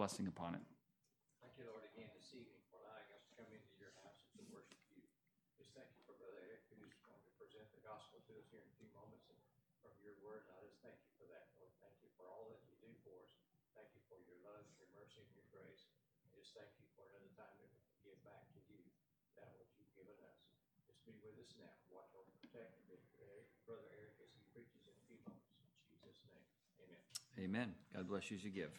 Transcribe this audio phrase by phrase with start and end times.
[0.00, 0.64] blessing upon it.
[1.44, 4.32] Thank you, Lord, again this evening for allowing us to come into your house and
[4.40, 5.04] to worship you.
[5.60, 8.64] Just thank you for Brother Eric who's going to present the gospel to us here
[8.64, 9.36] in a few moments and
[9.84, 10.48] from your word.
[10.56, 11.68] I just thank you for that, Lord.
[11.84, 13.44] Thank you for all that you do for us.
[13.76, 15.92] Thank you for your love, your mercy, and your grace.
[16.24, 18.80] And just thank you for another time that we can give back to you
[19.36, 20.48] that which you've given us.
[20.88, 21.76] Just be with us now.
[21.92, 23.04] Watch over, and with
[23.68, 25.60] Brother Eric as he preaches in a few moments.
[25.92, 26.44] In Jesus' name,
[26.88, 27.04] amen.
[27.36, 27.68] Amen.
[27.92, 28.72] God bless you as you give.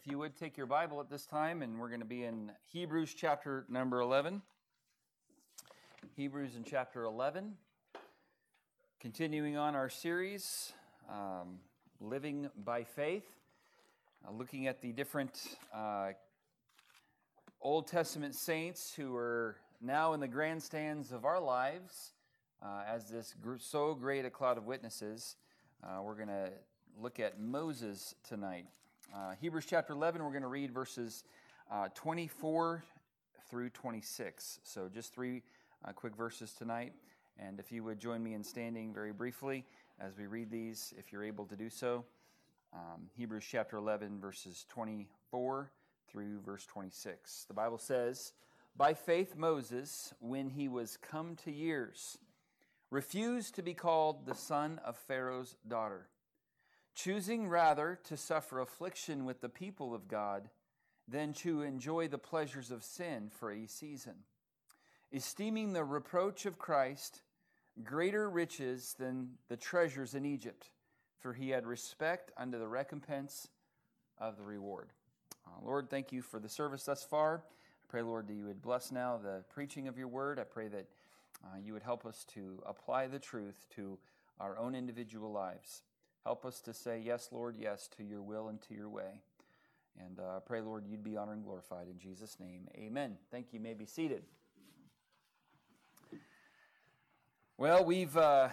[0.00, 2.50] If you would take your Bible at this time, and we're going to be in
[2.72, 4.40] Hebrews chapter number 11.
[6.16, 7.52] Hebrews in chapter 11.
[8.98, 10.72] Continuing on our series,
[11.10, 11.58] um,
[12.00, 13.26] Living by Faith,
[14.26, 16.12] uh, looking at the different uh,
[17.60, 22.12] Old Testament saints who are now in the grandstands of our lives
[22.62, 25.36] uh, as this so great a cloud of witnesses.
[25.84, 26.48] Uh, we're going to
[26.98, 28.64] look at Moses tonight.
[29.12, 31.24] Uh, Hebrews chapter 11, we're going to read verses
[31.68, 32.84] uh, 24
[33.48, 34.60] through 26.
[34.62, 35.42] So just three
[35.84, 36.92] uh, quick verses tonight.
[37.36, 39.64] And if you would join me in standing very briefly
[39.98, 42.04] as we read these, if you're able to do so.
[42.72, 45.72] Um, Hebrews chapter 11, verses 24
[46.08, 47.46] through verse 26.
[47.48, 48.32] The Bible says,
[48.76, 52.16] By faith, Moses, when he was come to years,
[52.92, 56.06] refused to be called the son of Pharaoh's daughter
[56.94, 60.48] choosing rather to suffer affliction with the people of God
[61.08, 64.14] than to enjoy the pleasures of sin for a season,
[65.12, 67.22] esteeming the reproach of Christ
[67.82, 70.70] greater riches than the treasures in Egypt,
[71.18, 73.48] for he had respect unto the recompense
[74.18, 74.90] of the reward.
[75.46, 77.42] Uh, Lord, thank you for the service thus far.
[77.46, 80.38] I pray, Lord, that you would bless now the preaching of your word.
[80.38, 80.86] I pray that
[81.42, 83.98] uh, you would help us to apply the truth to
[84.38, 85.82] our own individual lives.
[86.24, 89.22] Help us to say, Yes, Lord, yes, to your will and to your way.
[89.98, 92.68] And uh, pray, Lord, you'd be honored and glorified in Jesus' name.
[92.76, 93.16] Amen.
[93.30, 93.58] Thank you.
[93.58, 94.22] you may be seated.
[97.58, 98.48] Well, we've uh,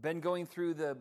[0.00, 0.96] been going through the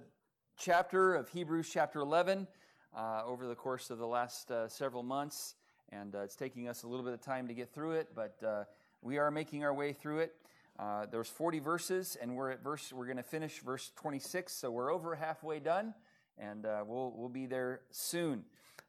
[0.58, 2.48] chapter of Hebrews, chapter 11,
[2.96, 5.56] uh, over the course of the last uh, several months.
[5.90, 8.38] And uh, it's taking us a little bit of time to get through it, but
[8.46, 8.64] uh,
[9.02, 10.36] we are making our way through it.
[10.80, 12.92] Uh, there's 40 verses, and we're at verse.
[12.92, 15.94] We're going to finish verse 26, so we're over halfway done,
[16.38, 18.44] and uh, we'll we'll be there soon.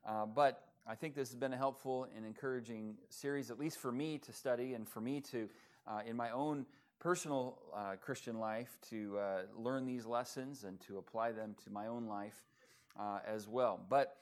[0.06, 3.92] Uh, but I think this has been a helpful and encouraging series, at least for
[3.92, 5.48] me to study, and for me to,
[5.86, 6.66] uh, in my own
[6.98, 11.88] personal uh, Christian life, to uh, learn these lessons and to apply them to my
[11.88, 12.42] own life
[13.26, 13.80] as well.
[13.88, 14.16] But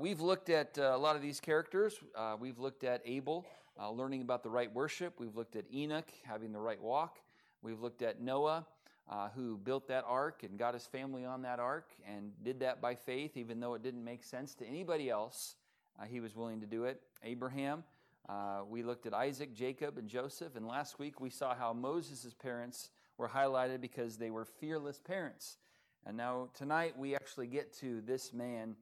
[0.00, 1.94] we've looked at a lot of these characters.
[2.40, 3.46] we've looked at Abel
[3.80, 5.18] uh, learning about the right worship.
[5.18, 7.18] We've looked at Enoch having the right walk.
[7.62, 8.66] We've looked at Noah,
[9.10, 12.80] uh, who built that ark and got his family on that ark and did that
[12.80, 15.56] by faith, even though it didn't make sense to anybody else.
[15.98, 17.00] Uh, he was willing to do it.
[17.22, 17.84] Abraham.
[18.26, 20.56] Uh, we looked at Isaac, Jacob, and Joseph.
[20.56, 25.58] And last week we saw how Moses' parents were highlighted because they were fearless parents.
[26.06, 28.76] And now tonight we actually get to this man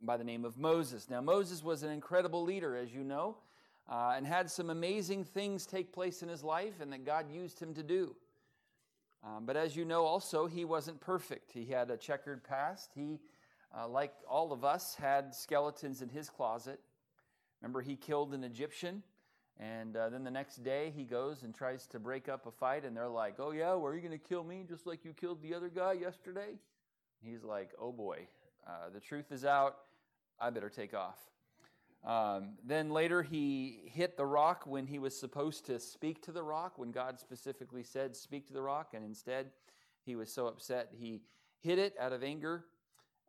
[0.00, 1.10] by the name of Moses.
[1.10, 3.36] Now, Moses was an incredible leader, as you know
[3.88, 7.60] uh, and had some amazing things take place in his life and that God used
[7.60, 8.14] him to do.
[9.24, 11.50] Um, but as you know, also, he wasn't perfect.
[11.52, 12.90] He had a checkered past.
[12.94, 13.18] He,
[13.76, 16.80] uh, like all of us, had skeletons in his closet.
[17.60, 19.02] Remember, he killed an Egyptian,
[19.58, 22.84] and uh, then the next day he goes and tries to break up a fight,
[22.84, 25.12] and they're like, Oh, yeah, well, are you going to kill me just like you
[25.12, 26.54] killed the other guy yesterday?
[27.20, 28.28] He's like, Oh boy,
[28.66, 29.78] uh, the truth is out.
[30.40, 31.18] I better take off.
[32.04, 36.42] Um, then later, he hit the rock when he was supposed to speak to the
[36.42, 39.50] rock, when God specifically said, Speak to the rock, and instead
[40.04, 41.20] he was so upset he
[41.60, 42.64] hit it out of anger.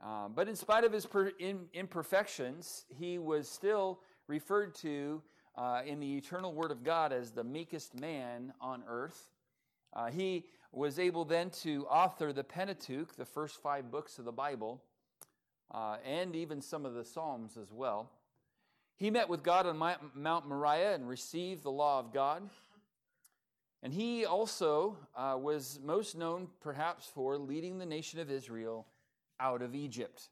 [0.01, 5.21] Uh, but in spite of his per- in, imperfections, he was still referred to
[5.57, 9.30] uh, in the eternal Word of God as the meekest man on earth.
[9.94, 14.31] Uh, he was able then to author the Pentateuch, the first five books of the
[14.31, 14.81] Bible,
[15.71, 18.12] uh, and even some of the Psalms as well.
[18.99, 19.77] He met with God on
[20.13, 22.49] Mount Moriah and received the law of God.
[23.81, 28.85] And he also uh, was most known, perhaps, for leading the nation of Israel
[29.39, 30.27] out of Egypt.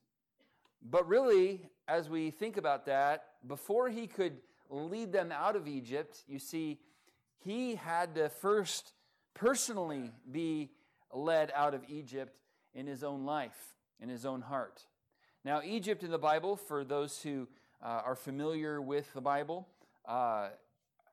[0.82, 4.34] But really, as we think about that, before he could
[4.70, 6.78] lead them out of Egypt, you see,
[7.40, 8.92] he had to first
[9.34, 10.72] personally be
[11.14, 12.36] led out of Egypt
[12.74, 14.84] in his own life, in his own heart.
[15.46, 17.48] Now, Egypt in the Bible, for those who
[17.84, 19.68] uh, are familiar with the Bible,
[20.08, 20.50] uh,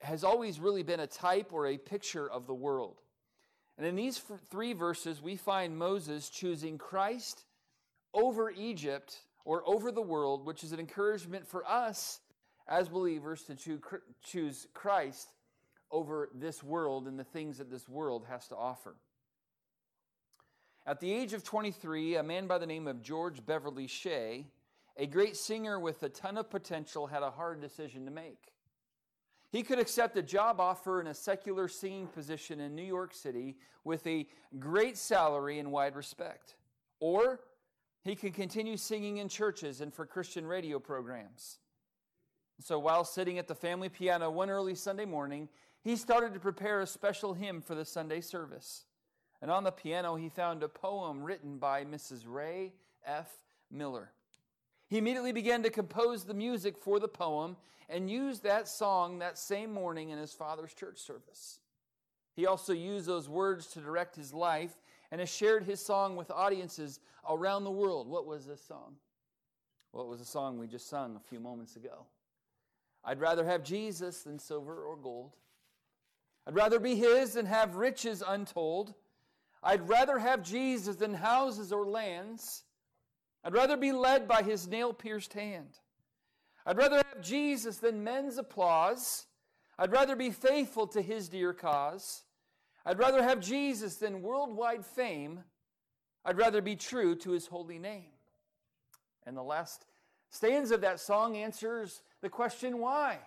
[0.00, 3.00] has always really been a type or a picture of the world.
[3.76, 7.44] And in these three verses, we find Moses choosing Christ
[8.12, 12.20] over Egypt or over the world, which is an encouragement for us
[12.69, 13.81] as believers to
[14.22, 15.28] choose Christ
[15.90, 18.94] over this world and the things that this world has to offer.
[20.87, 24.46] At the age of 23, a man by the name of George Beverly Shea,
[24.96, 28.52] a great singer with a ton of potential, had a hard decision to make.
[29.50, 33.56] He could accept a job offer in a secular singing position in New York City
[33.85, 34.26] with a
[34.58, 36.56] great salary and wide respect.
[36.99, 37.41] Or
[38.02, 41.58] he could continue singing in churches and for Christian radio programs.
[42.61, 45.49] So while sitting at the family piano one early Sunday morning,
[45.82, 48.87] he started to prepare a special hymn for the Sunday service.
[49.43, 52.25] And on the piano, he found a poem written by Mrs.
[52.26, 52.70] Rhea
[53.05, 53.31] F.
[53.70, 54.11] Miller.
[54.94, 57.56] He immediately began to compose the music for the poem
[57.88, 61.58] and used that song that same morning in his father's church service.
[62.37, 64.81] He also used those words to direct his life
[65.11, 68.06] and has shared his song with audiences around the world.
[68.06, 68.94] What was this song?
[69.93, 72.06] Well, it was a song we just sung a few moments ago.
[73.05, 75.35] I'd rather have Jesus than silver or gold.
[76.47, 78.94] I'd rather be his than have riches untold.
[79.61, 82.62] I'd rather have Jesus than houses or lands.
[83.44, 85.79] I'd rather be led by his nail pierced hand.
[86.67, 89.26] I'd rather have Jesus than men's applause.
[89.79, 92.23] I'd rather be faithful to his dear cause.
[92.87, 95.41] I'd rather have Jesus than worldwide fame.
[96.25, 98.12] I'd rather be true to his holy name.
[99.26, 99.87] And the last
[100.31, 103.19] stanza of that song answers the question why?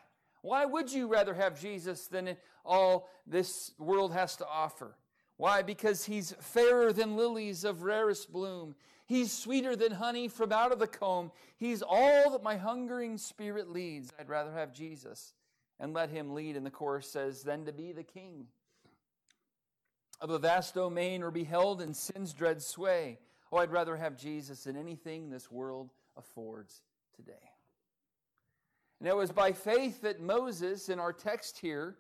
[0.42, 4.96] Why would you rather have Jesus than all this world has to offer?
[5.38, 5.62] Why?
[5.62, 8.76] Because he's fairer than lilies of rarest bloom.
[9.08, 11.32] He's sweeter than honey from out of the comb.
[11.56, 14.12] He's all that my hungering spirit leads.
[14.20, 15.34] I'd rather have Jesus
[15.80, 16.58] and let him lead.
[16.58, 18.48] And the chorus says, than to be the king
[20.20, 23.18] of a vast domain or be held in sin's dread sway.
[23.50, 26.82] Oh, I'd rather have Jesus than anything this world affords
[27.16, 27.34] today.
[29.00, 31.96] And it was by faith that Moses, in our text here,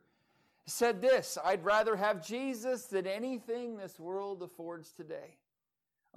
[0.66, 5.38] said this I'd rather have Jesus than anything this world affords today.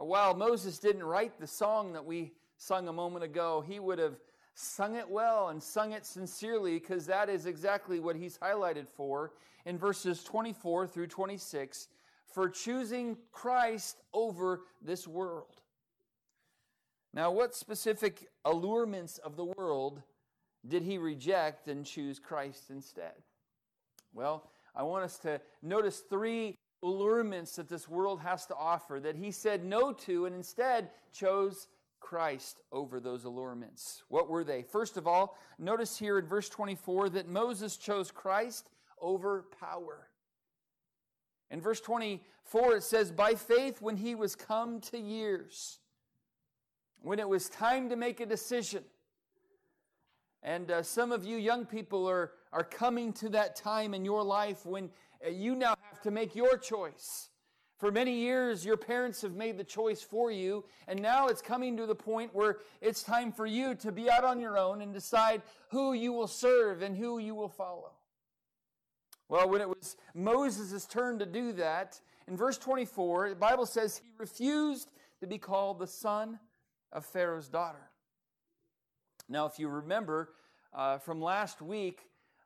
[0.00, 4.19] While Moses didn't write the song that we sung a moment ago, he would have
[4.55, 9.32] sung it well and sung it sincerely because that is exactly what he's highlighted for
[9.67, 11.88] in verses 24 through 26
[12.26, 15.61] for choosing Christ over this world.
[17.12, 20.03] Now, what specific allurements of the world
[20.67, 23.13] did he reject and choose Christ instead?
[24.15, 29.17] Well, I want us to notice three allurements that this world has to offer that
[29.17, 31.69] he said no to and instead chose
[32.01, 34.03] Christ over those allurements.
[34.08, 34.63] What were they?
[34.63, 38.70] First of all, notice here in verse 24 that Moses chose Christ
[39.01, 40.08] over power.
[41.51, 45.79] In verse 24, it says, By faith, when he was come to years,
[47.03, 48.84] when it was time to make a decision,
[50.43, 54.22] and uh, some of you young people are, are coming to that time in your
[54.22, 54.89] life when
[55.25, 57.28] uh, you now have to make your choice.
[57.78, 61.78] For many years, your parents have made the choice for you, and now it's coming
[61.78, 64.92] to the point where it's time for you to be out on your own and
[64.92, 65.40] decide
[65.70, 67.92] who you will serve and who you will follow.
[69.30, 73.96] Well, when it was Moses' turn to do that, in verse 24, the Bible says
[73.96, 74.90] he refused
[75.20, 76.38] to be called the son
[76.92, 77.90] of Pharaoh's daughter.
[79.28, 80.34] Now, if you remember
[80.74, 82.00] uh, from last week,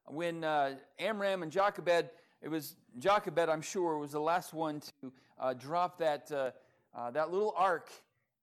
[0.06, 2.10] when uh, Amram and Jochebed,
[2.44, 6.50] it was Jochebed, I'm sure, was the last one to uh, drop that, uh,
[6.94, 7.88] uh, that little ark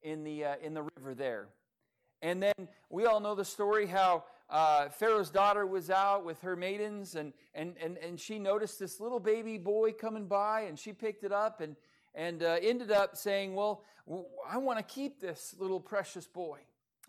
[0.02, 1.50] in the, uh, in the river there.
[2.24, 4.24] And then we all know the story how
[4.98, 9.20] Pharaoh's daughter was out with her maidens, and, and, and, and she noticed this little
[9.20, 11.76] baby boy coming by, and she picked it up, and,
[12.16, 13.84] and uh, ended up saying, Well,
[14.50, 16.58] I want to keep this little precious boy.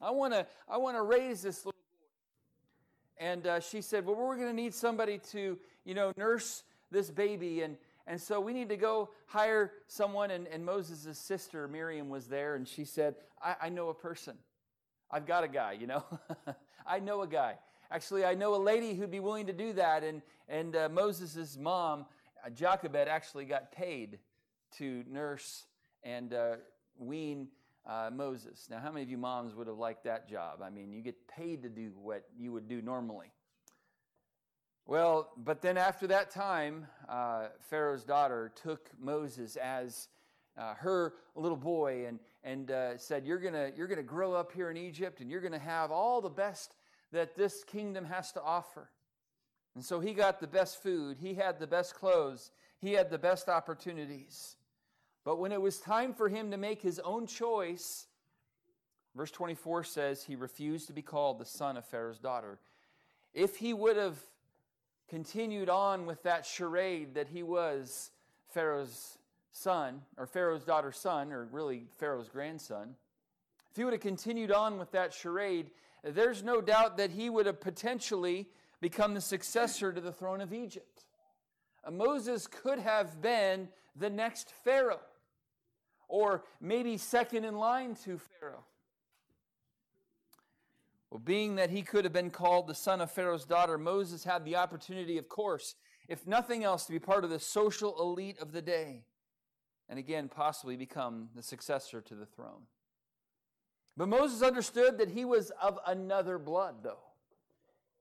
[0.00, 3.26] I want to I want to raise this little boy.
[3.26, 7.10] And uh, she said, Well, we're going to need somebody to, you know, nurse this
[7.10, 7.62] baby.
[7.62, 10.30] And, and so we need to go hire someone.
[10.30, 12.54] And, and Moses' sister, Miriam, was there.
[12.54, 14.36] And she said, I, I know a person.
[15.10, 16.04] I've got a guy, you know.
[16.86, 17.56] I know a guy.
[17.90, 20.04] Actually, I know a lady who'd be willing to do that.
[20.04, 22.06] And, and uh, Moses' mom,
[22.44, 24.18] uh, Jochebed, actually got paid
[24.78, 25.66] to nurse
[26.02, 26.56] and uh,
[26.98, 27.48] wean
[27.86, 28.68] uh, Moses.
[28.70, 30.60] Now, how many of you moms would have liked that job?
[30.62, 33.32] I mean, you get paid to do what you would do normally.
[34.86, 40.08] Well, but then after that time, uh, Pharaoh's daughter took Moses as
[40.58, 44.70] uh, her little boy and, and uh, said, You're going you're to grow up here
[44.70, 46.74] in Egypt and you're going to have all the best
[47.12, 48.90] that this kingdom has to offer.
[49.74, 53.18] And so he got the best food, he had the best clothes, he had the
[53.18, 54.56] best opportunities.
[55.24, 58.08] But when it was time for him to make his own choice,
[59.14, 62.58] verse 24 says he refused to be called the son of Pharaoh's daughter.
[63.32, 64.18] If he would have
[65.12, 68.12] continued on with that charade that he was
[68.48, 69.18] Pharaoh's
[69.50, 72.94] son, or Pharaoh's daughter's son, or really Pharaoh's grandson,
[73.70, 75.70] if he would have continued on with that charade,
[76.02, 78.48] there's no doubt that he would have potentially
[78.80, 81.04] become the successor to the throne of Egypt.
[81.90, 85.00] Moses could have been the next Pharaoh,
[86.08, 88.64] or maybe second in line to Pharaoh.
[91.12, 94.46] Well, being that he could have been called the son of Pharaoh's daughter, Moses had
[94.46, 95.74] the opportunity, of course,
[96.08, 99.04] if nothing else, to be part of the social elite of the day,
[99.90, 102.62] and again, possibly become the successor to the throne.
[103.94, 107.04] But Moses understood that he was of another blood, though.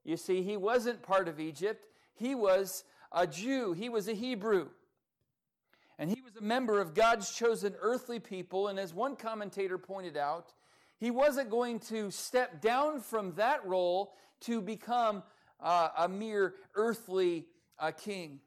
[0.06, 4.70] You see, he wasn't part of Egypt, he was a Jew, he was a Hebrew.
[6.00, 8.70] And he was a member of God's chosen earthly people.
[8.70, 10.54] And as one commentator pointed out,
[11.02, 15.24] he wasn't going to step down from that role to become
[15.60, 17.48] uh, a mere earthly
[17.80, 18.40] uh, king.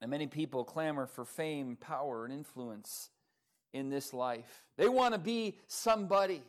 [0.00, 3.10] And many people clamor for fame, power, and influence
[3.74, 4.64] in this life.
[4.78, 6.42] They want to be somebody,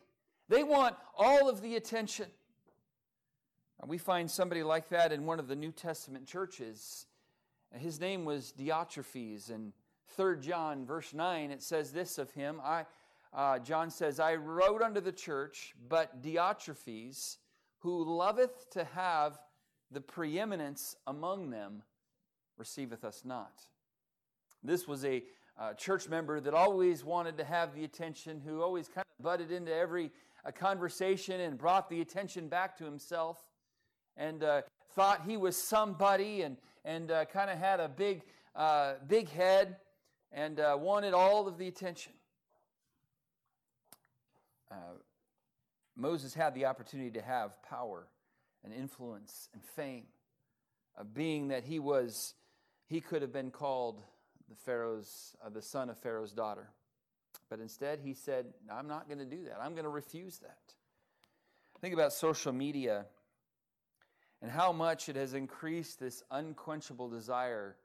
[0.48, 2.28] they want all of the attention.
[3.82, 7.08] And we find somebody like that in one of the New Testament churches.
[7.74, 9.50] His name was Diotrephes.
[9.50, 9.74] In
[10.16, 12.86] 3 John, verse 9, it says this of him I,
[13.34, 17.38] uh, John says, I wrote unto the church, but Diotrephes,
[17.80, 19.40] who loveth to have
[19.90, 21.84] the preeminence among them,
[22.58, 23.62] receiveth us not.
[24.64, 25.24] This was a
[25.58, 29.52] uh, church member that always wanted to have the attention, who always kind of butted
[29.52, 30.12] into every
[30.46, 33.44] uh, conversation and brought the attention back to himself,
[34.18, 34.62] and uh,
[34.94, 38.24] thought he was somebody, and and uh, kind of had a big
[39.08, 39.78] big head,
[40.32, 42.14] and wanted all of the attention.
[45.96, 48.08] Moses had the opportunity to have power
[48.64, 50.06] and influence and fame,
[51.14, 52.34] being that he was
[52.88, 54.02] he could have been called
[54.50, 56.68] the Pharaoh's, uh, the son of Pharaoh's daughter.
[57.50, 59.60] But instead, he said, I'm not going to do that.
[59.62, 60.60] I'm going to refuse that.
[61.80, 63.06] Think about social media
[64.42, 67.78] and how much it has increased this unquenchable desire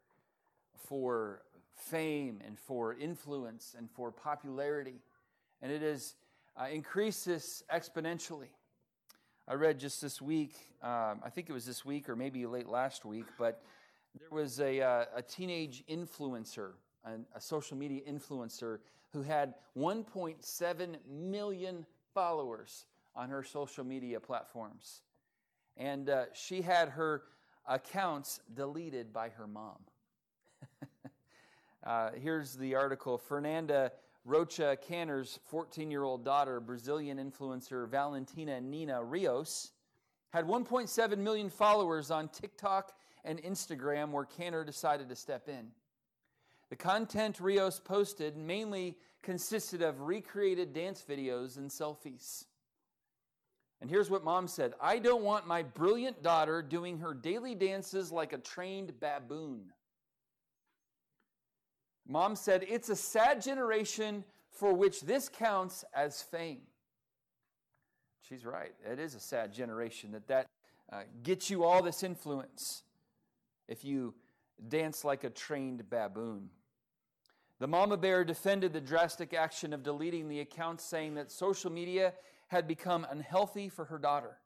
[0.88, 1.42] for
[1.76, 5.00] fame and for influence and for popularity.
[5.62, 6.14] And it has
[6.58, 8.48] uh, increased this exponentially.
[9.48, 12.68] I read just this week, um, I think it was this week or maybe late
[12.68, 13.62] last week, but
[14.18, 16.72] there was a, uh, a teenage influencer,
[17.04, 18.78] a, a social media influencer,
[19.12, 25.02] who had 1.7 million followers on her social media platforms.
[25.76, 27.22] And uh, she had her
[27.68, 29.78] accounts deleted by her mom.
[31.86, 33.92] uh, here's the article Fernanda
[34.26, 39.70] Rocha Canner's 14 year old daughter, Brazilian influencer Valentina Nina Rios,
[40.30, 42.92] had 1.7 million followers on TikTok
[43.24, 45.68] and Instagram where Canner decided to step in.
[46.70, 52.46] The content Rios posted mainly consisted of recreated dance videos and selfies.
[53.80, 58.10] And here's what mom said I don't want my brilliant daughter doing her daily dances
[58.10, 59.72] like a trained baboon.
[62.08, 66.62] Mom said, It's a sad generation for which this counts as fame.
[68.28, 68.72] She's right.
[68.84, 70.46] It is a sad generation that that
[70.92, 72.82] uh, gets you all this influence
[73.68, 74.14] if you
[74.68, 76.50] dance like a trained baboon.
[77.58, 82.12] The mama bear defended the drastic action of deleting the account, saying that social media
[82.48, 84.38] had become unhealthy for her daughter.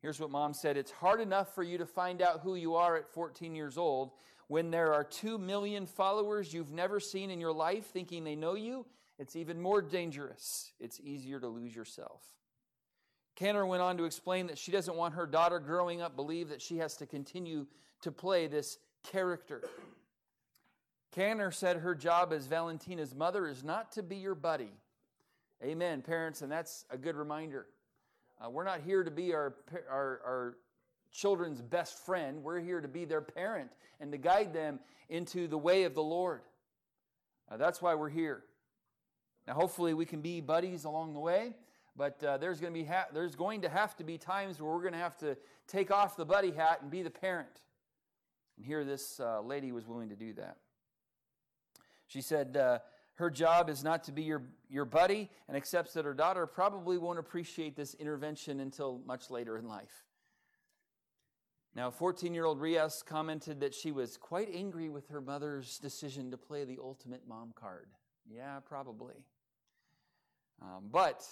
[0.00, 2.96] Here's what mom said It's hard enough for you to find out who you are
[2.96, 4.12] at 14 years old
[4.50, 8.56] when there are 2 million followers you've never seen in your life thinking they know
[8.56, 8.84] you.
[9.16, 10.72] It's even more dangerous.
[10.80, 12.24] It's easier to lose yourself.
[13.36, 16.60] Canner went on to explain that she doesn't want her daughter growing up believe that
[16.60, 17.64] she has to continue
[18.02, 19.62] to play this character.
[21.12, 24.72] Canner said her job as Valentina's mother is not to be your buddy.
[25.62, 27.66] Amen, parents, and that's a good reminder.
[28.44, 29.54] Uh, we're not here to be our,
[29.88, 30.56] our, our
[31.10, 32.42] children's best friend.
[32.42, 36.02] We're here to be their parent and to guide them into the way of the
[36.02, 36.42] Lord.
[37.56, 38.44] That's why we're here.
[39.46, 41.54] Now, hopefully, we can be buddies along the way,
[41.96, 44.70] but uh, there's, going to be ha- there's going to have to be times where
[44.70, 45.36] we're going to have to
[45.66, 47.60] take off the buddy hat and be the parent.
[48.56, 50.58] And here, this uh, lady was willing to do that.
[52.06, 52.78] She said, uh,
[53.14, 56.98] her job is not to be your, your buddy and accepts that her daughter probably
[56.98, 60.04] won't appreciate this intervention until much later in life.
[61.74, 66.30] Now, 14 year old Rios commented that she was quite angry with her mother's decision
[66.32, 67.88] to play the ultimate mom card.
[68.28, 69.14] Yeah, probably.
[70.60, 71.24] Um, but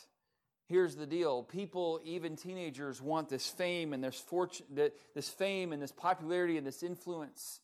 [0.67, 4.67] here's the deal people, even teenagers, want this fame and this, fortune,
[5.15, 7.61] this fame and this popularity and this influence.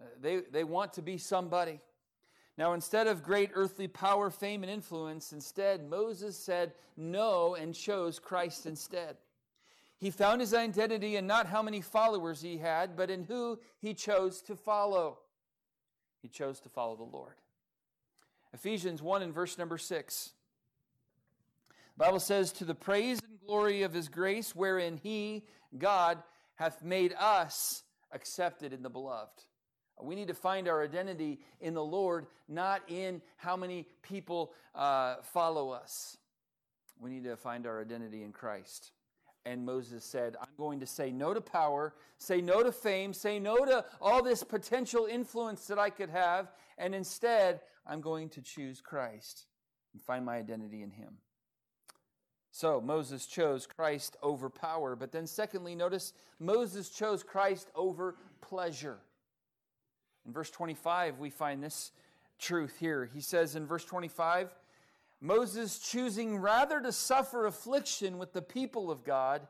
[0.00, 1.80] Uh, they, they want to be somebody.
[2.58, 8.18] Now, instead of great earthly power, fame, and influence, instead, Moses said no and chose
[8.18, 9.16] Christ instead.
[9.98, 13.94] He found his identity in not how many followers he had, but in who he
[13.94, 15.18] chose to follow.
[16.20, 17.34] He chose to follow the Lord.
[18.52, 20.32] Ephesians 1 and verse number 6.
[21.96, 25.44] The Bible says, To the praise and glory of his grace, wherein he,
[25.78, 26.22] God,
[26.56, 29.44] hath made us accepted in the beloved.
[30.00, 35.16] We need to find our identity in the Lord, not in how many people uh,
[35.22, 36.18] follow us.
[37.00, 38.92] We need to find our identity in Christ.
[39.46, 43.38] And Moses said, I'm going to say no to power, say no to fame, say
[43.38, 48.42] no to all this potential influence that I could have, and instead, I'm going to
[48.42, 49.46] choose Christ
[49.92, 51.18] and find my identity in Him.
[52.50, 54.96] So Moses chose Christ over power.
[54.96, 58.98] But then, secondly, notice Moses chose Christ over pleasure.
[60.26, 61.92] In verse 25, we find this
[62.40, 63.08] truth here.
[63.14, 64.52] He says in verse 25,
[65.20, 69.46] Moses choosing rather to suffer affliction with the people of God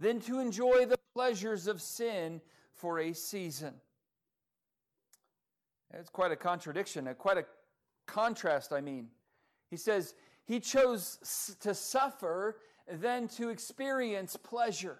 [0.00, 2.40] than to enjoy the pleasures of sin
[2.72, 3.74] for a season.
[5.92, 7.44] It's quite a contradiction, quite a
[8.06, 9.08] contrast, I mean.
[9.70, 12.58] He says he chose to suffer
[12.90, 14.98] than to experience pleasure.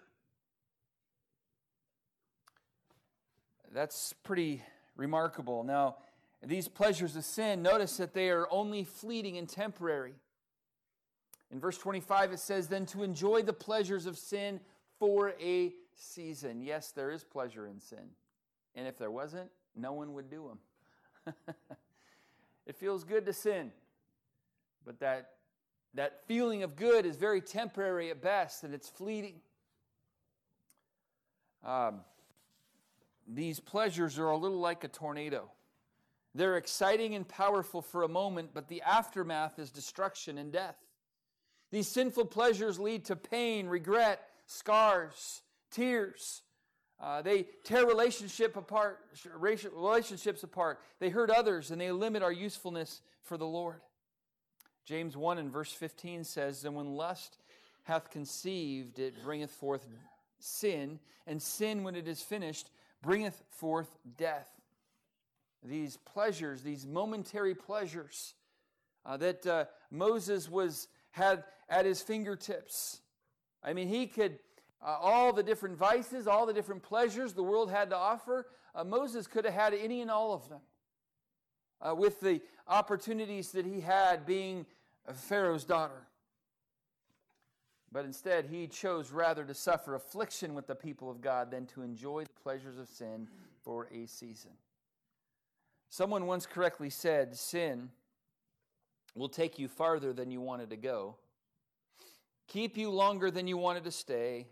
[3.72, 4.62] That's pretty
[4.96, 5.64] remarkable.
[5.64, 5.96] Now,
[6.46, 10.14] these pleasures of sin, notice that they are only fleeting and temporary.
[11.50, 14.60] In verse 25, it says, Then to enjoy the pleasures of sin
[14.98, 16.60] for a season.
[16.60, 18.10] Yes, there is pleasure in sin.
[18.74, 20.50] And if there wasn't, no one would do
[21.26, 21.34] them.
[22.66, 23.72] it feels good to sin,
[24.84, 25.30] but that,
[25.94, 29.36] that feeling of good is very temporary at best, and it's fleeting.
[31.64, 32.00] Um,
[33.26, 35.50] these pleasures are a little like a tornado.
[36.34, 40.76] They're exciting and powerful for a moment, but the aftermath is destruction and death.
[41.70, 46.42] These sinful pleasures lead to pain, regret, scars, tears.
[47.00, 49.00] Uh, they tear relationship apart,
[49.36, 50.80] relationships apart.
[51.00, 53.80] They hurt others and they limit our usefulness for the Lord.
[54.84, 57.38] James 1 and verse 15 says, And when lust
[57.84, 59.86] hath conceived, it bringeth forth
[60.38, 62.70] sin, and sin, when it is finished,
[63.02, 64.48] bringeth forth death.
[65.64, 68.34] These pleasures, these momentary pleasures
[69.06, 73.00] uh, that uh, Moses was had at his fingertips.
[73.62, 74.38] I mean, he could
[74.84, 78.46] uh, all the different vices, all the different pleasures the world had to offer.
[78.74, 80.60] Uh, Moses could have had any and all of them.
[81.80, 84.66] Uh, with the opportunities that he had being
[85.12, 86.06] Pharaoh's daughter.
[87.92, 91.82] But instead, he chose rather to suffer affliction with the people of God than to
[91.82, 93.28] enjoy the pleasures of sin
[93.62, 94.50] for a season.
[95.88, 97.90] Someone once correctly said, Sin
[99.14, 101.16] will take you farther than you wanted to go,
[102.48, 104.48] keep you longer than you wanted to stay,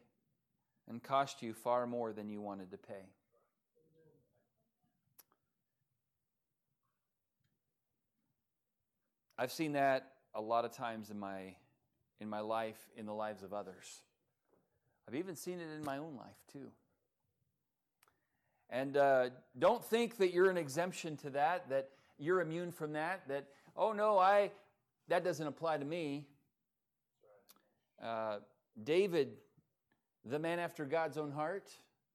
[0.89, 3.07] and cost you far more than you wanted to pay.
[9.39, 11.57] I've seen that a lot of times in my
[12.23, 14.03] in my life, in the lives of others.
[15.09, 16.71] I've even seen it in my own life, too.
[18.73, 23.29] And uh, don't think that you're an exemption to that, that you're immune from that,
[23.29, 24.51] that, oh no, I,
[25.09, 26.27] that doesn't apply to me.
[28.03, 28.39] Uh,
[28.83, 29.37] David
[30.25, 31.69] the man after God's own heart,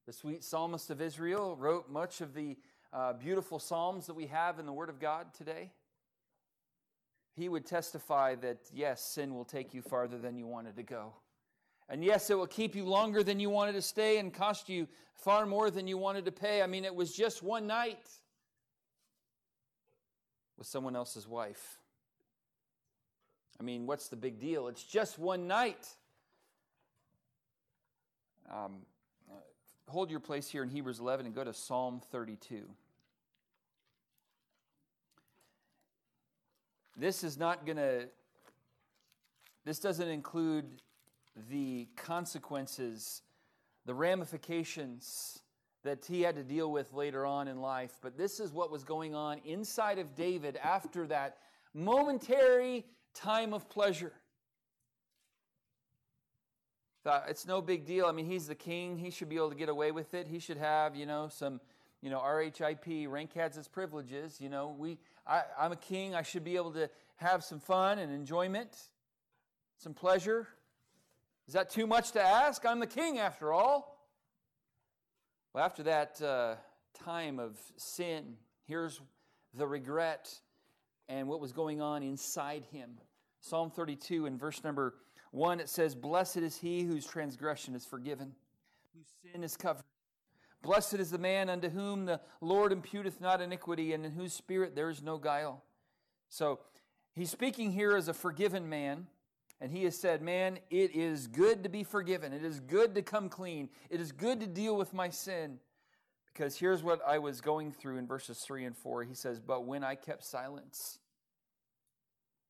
[0.06, 2.58] the sweet psalmist of Israel, wrote much of the
[2.94, 5.72] uh, beautiful psalms that we have in the Word of God today.
[7.36, 11.14] He would testify that, yes, sin will take you farther than you wanted to go.
[11.90, 14.88] And yes, it will keep you longer than you wanted to stay and cost you
[15.14, 16.62] far more than you wanted to pay.
[16.62, 18.10] I mean, it was just one night
[20.58, 21.80] with someone else's wife.
[23.60, 24.68] I mean, what's the big deal?
[24.68, 25.88] It's just one night.
[28.50, 28.78] Um,
[29.30, 29.36] uh,
[29.88, 32.64] hold your place here in Hebrews 11 and go to Psalm 32.
[36.96, 38.08] This is not going to,
[39.66, 40.66] this doesn't include
[41.50, 43.22] the consequences,
[43.86, 45.40] the ramifications
[45.84, 47.98] that he had to deal with later on in life.
[48.02, 51.38] But this is what was going on inside of David after that
[51.74, 54.14] momentary time of pleasure.
[57.04, 58.06] Thought it's no big deal.
[58.06, 58.98] I mean, he's the king.
[58.98, 60.28] He should be able to get away with it.
[60.28, 61.62] He should have, you know, some,
[62.02, 64.42] you know, RHIP, rank has its privileges.
[64.42, 66.16] You know, we, I, I'm a king.
[66.16, 68.76] I should be able to have some fun and enjoyment,
[69.78, 70.48] some pleasure.
[71.48, 72.66] Is that too much to ask?
[72.66, 74.06] I'm the king after all.
[75.54, 76.56] Well, after that uh,
[77.06, 79.00] time of sin, here's
[79.54, 80.30] the regret
[81.08, 82.98] and what was going on inside him.
[83.40, 84.96] Psalm 32 in verse number
[85.32, 88.34] 1, it says, Blessed is he whose transgression is forgiven,
[88.94, 89.86] whose sin is covered.
[90.62, 94.76] Blessed is the man unto whom the Lord imputeth not iniquity, and in whose spirit
[94.76, 95.64] there is no guile.
[96.28, 96.60] So
[97.14, 99.08] he's speaking here as a forgiven man,
[99.60, 102.34] and he has said, Man, it is good to be forgiven.
[102.34, 103.70] It is good to come clean.
[103.90, 105.60] It is good to deal with my sin.
[106.32, 109.04] Because here's what I was going through in verses 3 and 4.
[109.04, 111.00] He says, But when I kept silence,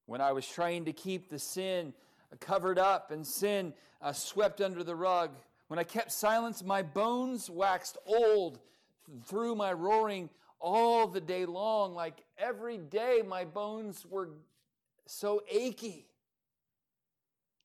[0.05, 1.93] when I was trying to keep the sin
[2.41, 5.31] covered up and sin uh, swept under the rug,
[5.67, 8.59] when I kept silence, my bones waxed old
[9.25, 11.93] through my roaring all the day long.
[11.93, 14.31] Like every day, my bones were
[15.05, 16.06] so achy.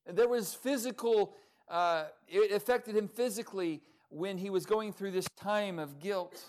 [0.05, 1.33] There was physical,
[1.69, 6.43] uh, it affected him physically when he was going through this time of guilt.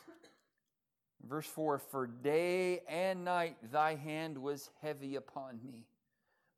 [1.27, 5.87] Verse 4 For day and night thy hand was heavy upon me.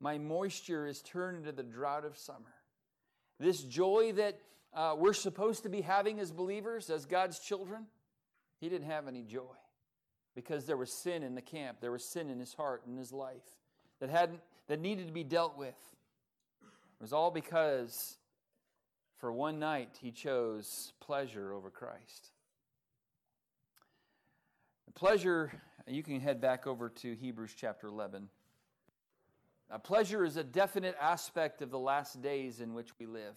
[0.00, 2.54] My moisture is turned into the drought of summer.
[3.38, 4.38] This joy that
[4.74, 7.86] uh, we're supposed to be having as believers, as God's children,
[8.60, 9.56] he didn't have any joy
[10.34, 11.78] because there was sin in the camp.
[11.80, 13.58] There was sin in his heart and his life
[14.00, 15.74] that, hadn't, that needed to be dealt with.
[16.98, 18.16] It was all because
[19.18, 22.30] for one night, he chose pleasure over Christ.
[24.94, 25.52] Pleasure,
[25.86, 28.28] you can head back over to Hebrews chapter 11.
[29.70, 33.36] Now, pleasure is a definite aspect of the last days in which we live.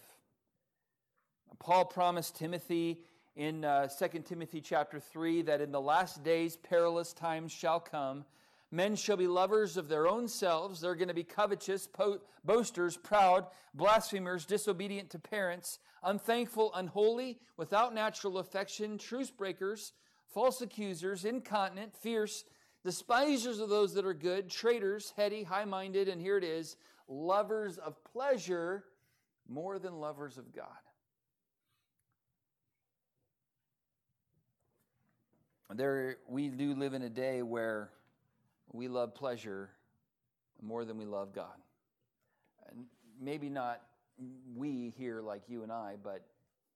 [1.58, 3.02] Paul promised Timothy
[3.36, 8.24] in uh, 2 Timothy chapter 3 that in the last days perilous times shall come
[8.72, 10.80] Men shall be lovers of their own selves.
[10.80, 17.94] They're going to be covetous, po- boasters, proud, blasphemers, disobedient to parents, unthankful, unholy, without
[17.94, 19.92] natural affection, truce breakers,
[20.32, 22.44] false accusers, incontinent, fierce,
[22.84, 26.76] despisers of those that are good, traitors, heady, high minded, and here it is,
[27.08, 28.84] lovers of pleasure
[29.48, 30.66] more than lovers of God.
[35.74, 37.90] There, we do live in a day where
[38.72, 39.70] we love pleasure
[40.62, 41.56] more than we love God.
[42.70, 42.84] And
[43.20, 43.82] maybe not
[44.54, 46.26] we here like you and I, but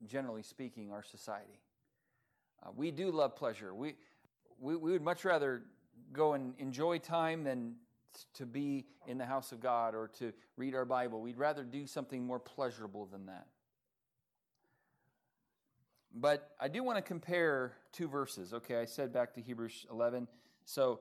[0.07, 1.61] generally speaking, our society.
[2.63, 3.75] Uh, we do love pleasure.
[3.75, 3.95] We,
[4.61, 5.63] we, we would much rather
[6.13, 7.75] go and enjoy time than
[8.35, 11.21] to be in the house of God or to read our Bible.
[11.21, 13.47] We'd rather do something more pleasurable than that.
[16.15, 18.55] But I do want to compare two verses.
[18.55, 20.29] Okay, I said back to Hebrews 11.
[20.65, 21.01] So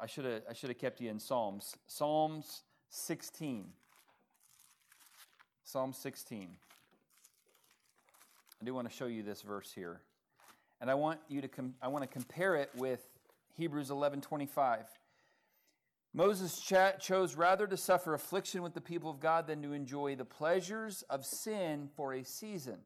[0.00, 1.76] I should have I should have kept you in Psalms.
[1.86, 3.66] Psalms 16.
[5.64, 6.48] Psalm 16.
[8.60, 10.00] I do want to show you this verse here.
[10.80, 13.06] And I want you to com- I want to compare it with
[13.56, 14.86] Hebrews 11:25.
[16.12, 20.16] Moses ch- chose rather to suffer affliction with the people of God than to enjoy
[20.16, 22.78] the pleasures of sin for a season.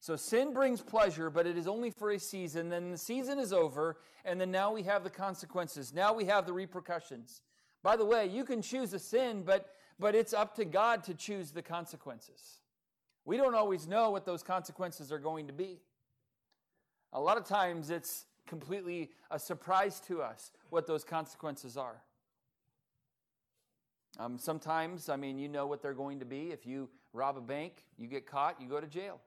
[0.00, 2.68] So sin brings pleasure, but it is only for a season.
[2.68, 5.92] Then the season is over, and then now we have the consequences.
[5.92, 7.42] Now we have the repercussions.
[7.82, 11.14] By the way, you can choose a sin, but, but it's up to God to
[11.14, 12.60] choose the consequences.
[13.24, 15.80] We don't always know what those consequences are going to be.
[17.12, 22.02] A lot of times it's completely a surprise to us what those consequences are.
[24.18, 26.50] Um, sometimes, I mean, you know what they're going to be.
[26.52, 29.20] If you rob a bank, you get caught, you go to jail.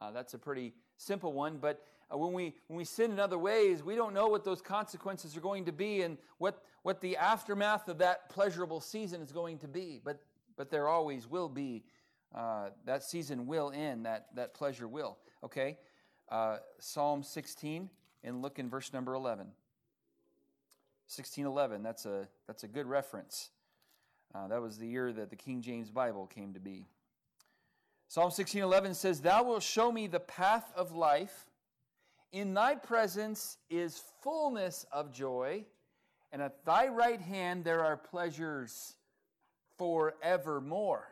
[0.00, 1.58] Uh, that's a pretty simple one.
[1.58, 4.62] But uh, when, we, when we sin in other ways, we don't know what those
[4.62, 9.32] consequences are going to be and what, what the aftermath of that pleasurable season is
[9.32, 10.00] going to be.
[10.02, 10.20] But,
[10.56, 11.84] but there always will be.
[12.34, 15.18] Uh, that season will end, that, that pleasure will.
[15.42, 15.78] Okay?
[16.28, 17.90] Uh, Psalm 16,
[18.22, 19.46] and look in verse number 11.
[21.06, 23.50] 1611, that's a, that's a good reference.
[24.32, 26.86] Uh, that was the year that the King James Bible came to be.
[28.10, 31.48] Psalm 16:11 says, "Thou wilt show me the path of life.
[32.32, 35.64] In thy presence is fullness of joy,
[36.32, 38.96] and at thy right hand there are pleasures
[39.76, 41.08] forevermore."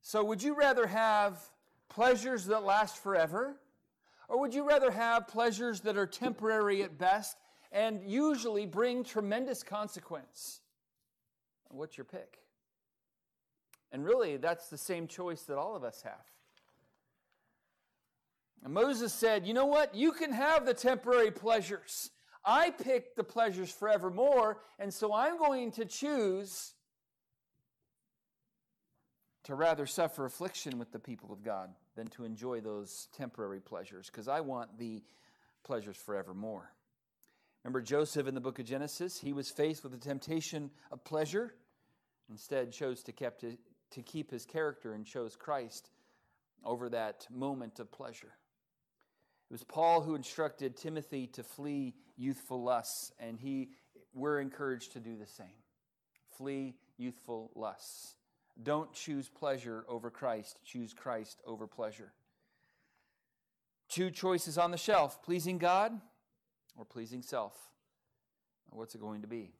[0.00, 1.52] So would you rather have
[1.88, 3.60] pleasures that last forever,
[4.26, 7.36] or would you rather have pleasures that are temporary at best
[7.70, 10.62] and usually bring tremendous consequence?
[11.68, 12.42] What's your pick?
[13.92, 16.24] And really, that's the same choice that all of us have.
[18.64, 19.94] And Moses said, You know what?
[19.94, 22.10] You can have the temporary pleasures.
[22.44, 26.72] I picked the pleasures forevermore, and so I'm going to choose
[29.44, 34.08] to rather suffer affliction with the people of God than to enjoy those temporary pleasures,
[34.10, 35.02] because I want the
[35.64, 36.72] pleasures forevermore.
[37.62, 39.20] Remember Joseph in the book of Genesis?
[39.20, 41.54] He was faced with the temptation of pleasure
[42.28, 43.44] instead chose to, kept
[43.92, 45.90] to keep his character and chose Christ
[46.64, 48.34] over that moment of pleasure.
[49.50, 53.70] It was Paul who instructed Timothy to flee youthful lusts, and he,
[54.14, 55.46] we're encouraged to do the same.
[56.36, 58.16] Flee youthful lusts.
[58.62, 62.12] Don't choose pleasure over Christ, choose Christ over pleasure.
[63.88, 65.92] Two choices on the shelf pleasing God
[66.76, 67.54] or pleasing self.
[68.70, 69.52] What's it going to be?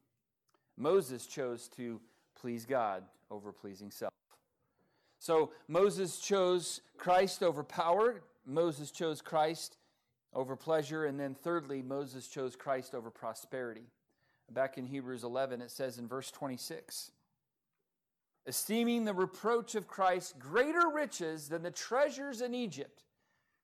[0.76, 2.00] Moses chose to
[2.40, 4.11] please God over pleasing self.
[5.22, 8.24] So Moses chose Christ over power.
[8.44, 9.76] Moses chose Christ
[10.34, 11.04] over pleasure.
[11.04, 13.84] And then thirdly, Moses chose Christ over prosperity.
[14.50, 17.12] Back in Hebrews 11, it says in verse 26
[18.48, 23.04] Esteeming the reproach of Christ greater riches than the treasures in Egypt,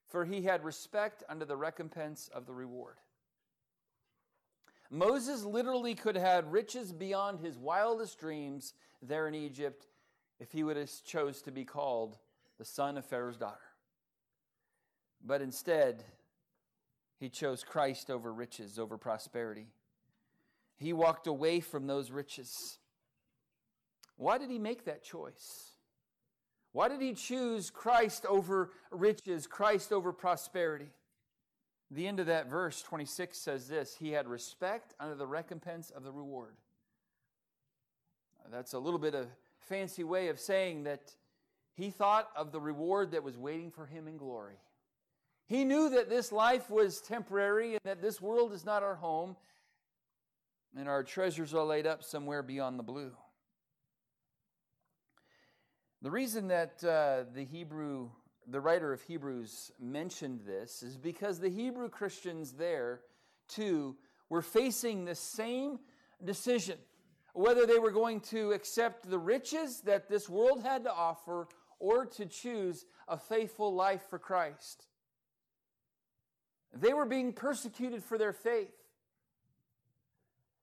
[0.07, 2.99] for he had respect unto the recompense of the reward.
[4.93, 9.89] Moses literally could have had riches beyond his wildest dreams there in Egypt
[10.41, 12.19] if he would have chose to be called
[12.59, 13.59] the son of Pharaoh's daughter.
[15.25, 16.05] But instead,
[17.19, 19.67] he chose Christ over riches, over prosperity.
[20.77, 22.79] He walked away from those riches.
[24.17, 25.73] Why did he make that choice?
[26.73, 30.91] Why did he choose Christ over riches, Christ over prosperity?
[31.91, 36.05] The end of that verse 26 says this He had respect under the recompense of
[36.05, 36.55] the reward.
[38.51, 39.27] That's a little bit of
[39.69, 41.15] fancy way of saying that
[41.75, 44.57] he thought of the reward that was waiting for him in glory.
[45.47, 49.37] He knew that this life was temporary and that this world is not our home
[50.77, 53.13] and our treasures are laid up somewhere beyond the blue.
[56.03, 58.11] The reason that uh, the Hebrew
[58.51, 63.01] the writer of Hebrews mentioned this is because the Hebrew Christians there,
[63.47, 63.97] too,
[64.31, 65.79] were facing the same
[66.25, 66.79] decision
[67.35, 72.07] whether they were going to accept the riches that this world had to offer or
[72.07, 74.87] to choose a faithful life for Christ.
[76.73, 78.78] They were being persecuted for their faith.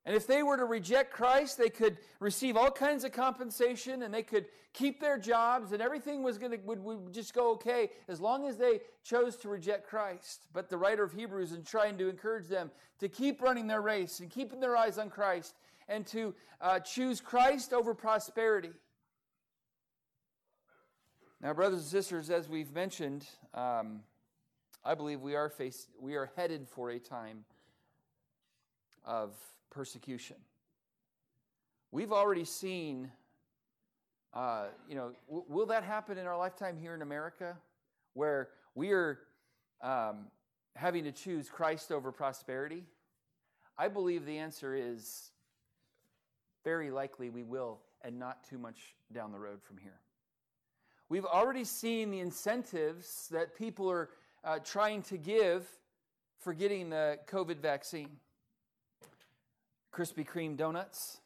[0.05, 4.13] And if they were to reject Christ, they could receive all kinds of compensation and
[4.13, 7.89] they could keep their jobs and everything was going to would, would just go okay
[8.07, 10.45] as long as they chose to reject Christ.
[10.53, 14.19] But the writer of Hebrews is trying to encourage them to keep running their race
[14.19, 15.55] and keeping their eyes on Christ
[15.87, 18.71] and to uh, choose Christ over prosperity.
[21.41, 24.01] Now, brothers and sisters, as we've mentioned, um,
[24.83, 27.43] I believe we are face, we are headed for a time
[29.03, 29.33] of
[29.75, 30.37] persecution.
[31.91, 33.11] We've already seen,
[34.33, 37.57] uh, you know, w- will that happen in our lifetime here in America
[38.13, 39.19] where we are
[39.81, 40.27] um,
[40.75, 42.85] having to choose Christ over prosperity?
[43.77, 45.31] I believe the answer is
[46.63, 49.99] very likely we will, and not too much down the road from here.
[51.09, 54.09] We've already seen the incentives that people are
[54.43, 55.67] uh, trying to give
[56.39, 58.09] for getting the COVID vaccine.
[59.95, 61.21] Krispy Kreme donuts.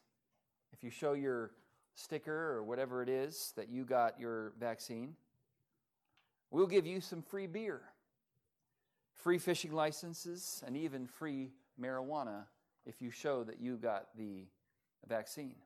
[0.72, 1.50] If you show your
[1.94, 5.16] sticker or whatever it is that you got your vaccine,
[6.52, 7.80] we'll give you some free beer,
[9.12, 12.44] free fishing licenses, and even free marijuana
[12.86, 14.44] if you show that you got the
[15.08, 15.56] vaccine.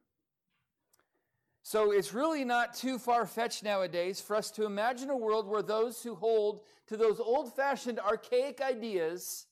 [1.62, 5.62] So it's really not too far fetched nowadays for us to imagine a world where
[5.62, 9.44] those who hold to those old fashioned archaic ideas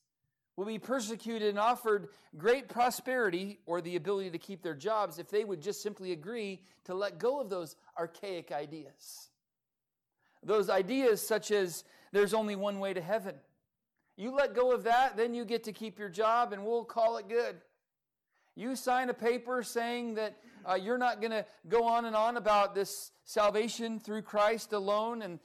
[0.55, 5.29] will be persecuted and offered great prosperity or the ability to keep their jobs if
[5.29, 9.29] they would just simply agree to let go of those archaic ideas.
[10.43, 13.35] Those ideas, such as there's only one way to heaven.
[14.15, 17.17] You let go of that, then you get to keep your job and we'll call
[17.17, 17.55] it good.
[18.55, 20.37] You sign a paper saying that
[20.69, 25.23] uh, you're not going to go on and on about this salvation through Christ alone,
[25.23, 25.39] and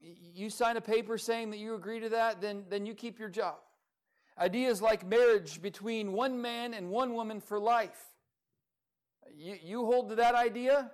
[0.00, 3.30] you sign a paper saying that you agree to that, then, then you keep your
[3.30, 3.56] job.
[4.38, 8.00] Ideas like marriage between one man and one woman for life.
[9.36, 10.90] You, you hold to that idea?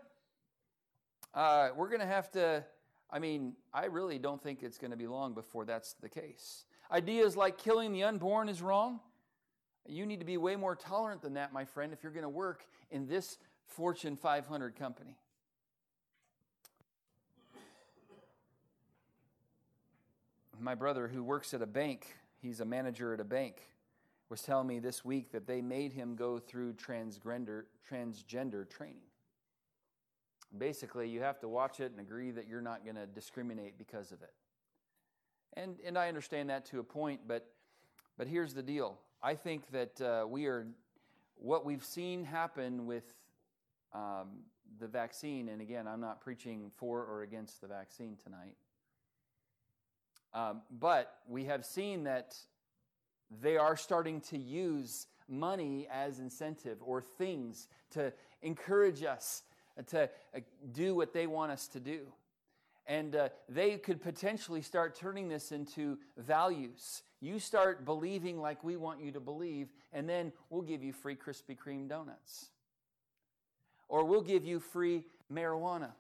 [1.35, 2.65] Uh, we're going to have to,
[3.11, 6.65] I mean, I really don't think it's going to be long before that's the case.
[6.91, 9.01] Ideas like killing the unborn is wrong.
[9.87, 12.29] You need to be way more tolerant than that, my friend, if you're going to
[12.29, 15.17] work in this Fortune 500 company.
[20.61, 23.63] My brother, who works at a bank, he's a manager at a bank,
[24.29, 29.09] was telling me this week that they made him go through transgender, transgender training.
[30.57, 34.13] Basically, you have to watch it and agree that you're not going to discriminate because
[34.13, 34.33] of it.
[35.55, 37.51] And, and I understand that to a point, but,
[38.17, 38.99] but here's the deal.
[39.23, 40.67] I think that uh, we are,
[41.37, 43.05] what we've seen happen with
[43.93, 44.45] um,
[44.79, 48.57] the vaccine, and again, I'm not preaching for or against the vaccine tonight,
[50.35, 52.37] um, but we have seen that
[53.41, 58.13] they are starting to use money as incentive or things to
[58.43, 59.43] encourage us
[59.87, 60.41] to uh,
[60.73, 62.01] do what they want us to do.
[62.87, 67.03] And uh, they could potentially start turning this into values.
[67.21, 71.15] You start believing like we want you to believe, and then we'll give you free
[71.15, 72.47] Krispy Kreme donuts.
[73.89, 75.91] Or we'll give you free marijuana.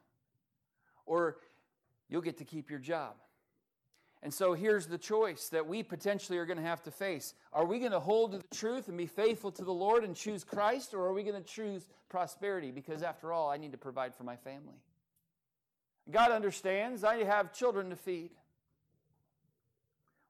[1.05, 1.37] Or
[2.09, 3.17] you'll get to keep your job.
[4.22, 7.35] And so here's the choice that we potentially are going to have to face.
[7.52, 10.16] Are we going to hold to the truth and be faithful to the Lord and
[10.16, 12.72] choose Christ, or are we going to choose prosperity?
[12.72, 14.83] Because after all, I need to provide for my family.
[16.11, 18.31] God understands I have children to feed.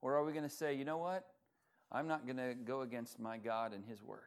[0.03, 1.27] Or are we going to say, you know what?
[1.90, 4.20] I'm not going to go against my God and His Word.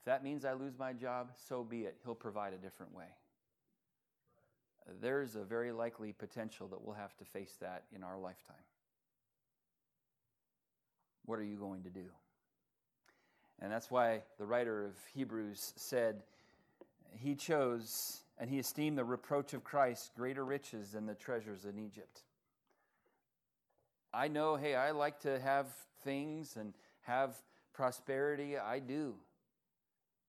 [0.00, 1.96] If that means I lose my job, so be it.
[2.04, 3.04] He'll provide a different way.
[5.00, 8.56] There's a very likely potential that we'll have to face that in our lifetime.
[11.26, 12.06] What are you going to do?
[13.60, 16.22] And that's why the writer of Hebrews said
[17.12, 21.78] he chose and he esteemed the reproach of Christ greater riches than the treasures in
[21.78, 22.22] Egypt.
[24.12, 25.66] I know, hey, I like to have
[26.02, 26.72] things and
[27.02, 27.36] have
[27.74, 28.58] prosperity.
[28.58, 29.14] I do.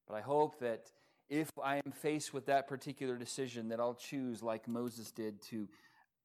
[0.08, 0.92] But I hope that
[1.32, 5.68] if I am faced with that particular decision, that I'll choose, like Moses did, to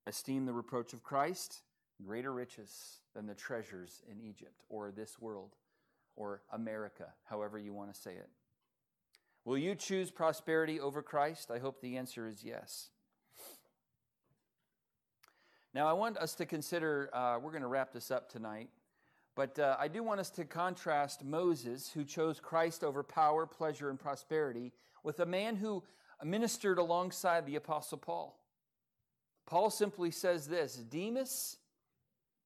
[0.06, 1.62] esteem the reproach of Christ
[2.04, 5.54] greater riches than the treasures in Egypt or this world
[6.16, 8.28] or America, however you want to say it.
[9.44, 11.50] Will you choose prosperity over Christ?
[11.50, 12.90] I hope the answer is yes.
[15.72, 18.70] Now, I want us to consider, uh, we're going to wrap this up tonight,
[19.36, 23.90] but uh, I do want us to contrast Moses, who chose Christ over power, pleasure,
[23.90, 24.72] and prosperity,
[25.04, 25.84] with a man who
[26.24, 28.40] ministered alongside the Apostle Paul.
[29.44, 31.58] Paul simply says this Demas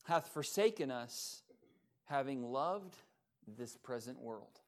[0.05, 1.43] hath forsaken us,
[2.07, 2.97] having loved
[3.57, 4.61] this present world.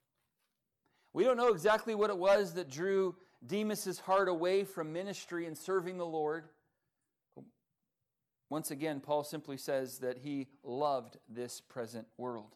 [1.12, 5.58] We don't know exactly what it was that drew Demas's heart away from ministry and
[5.58, 6.44] serving the Lord.
[8.52, 12.54] Once again, Paul simply says that he loved this present world.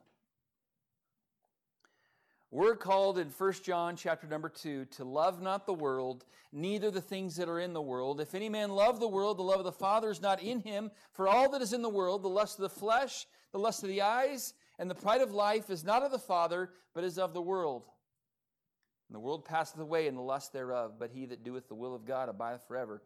[2.50, 7.00] We're called in 1 John chapter number 2 to love not the world, neither the
[7.00, 8.20] things that are in the world.
[8.20, 10.90] If any man love the world, the love of the Father is not in him.
[11.14, 13.88] For all that is in the world, the lust of the flesh, the lust of
[13.88, 17.32] the eyes, and the pride of life is not of the Father, but is of
[17.32, 17.87] the world.
[19.09, 21.94] And the world passeth away and the lust thereof, but he that doeth the will
[21.94, 23.00] of God abideth forever.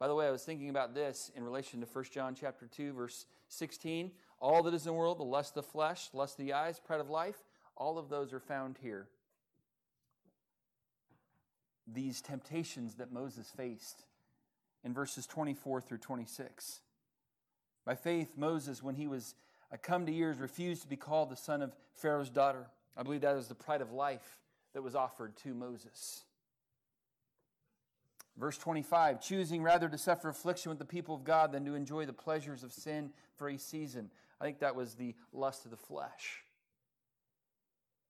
[0.00, 2.94] By the way, I was thinking about this in relation to 1 John chapter 2,
[2.94, 4.10] verse 16.
[4.40, 6.80] All that is in the world, the lust of the flesh, lust of the eyes,
[6.80, 7.36] pride of life,
[7.76, 9.08] all of those are found here.
[11.86, 14.06] These temptations that Moses faced
[14.82, 16.80] in verses 24 through 26.
[17.84, 19.34] By faith, Moses, when he was
[19.70, 22.68] uh, come to years, refused to be called the son of Pharaoh's daughter.
[22.96, 24.38] I believe that is the pride of life
[24.72, 26.22] that was offered to Moses.
[28.40, 32.06] Verse 25, choosing rather to suffer affliction with the people of God than to enjoy
[32.06, 34.10] the pleasures of sin for a season.
[34.40, 36.42] I think that was the lust of the flesh.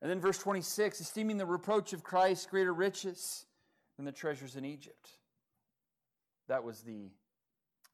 [0.01, 3.45] And then verse 26, esteeming the reproach of Christ greater riches
[3.97, 5.11] than the treasures in Egypt.
[6.47, 7.11] That was the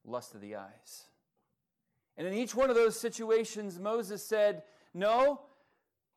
[0.04, 1.04] lust of the eyes.
[2.18, 4.62] And in each one of those situations, Moses said,
[4.92, 5.40] No,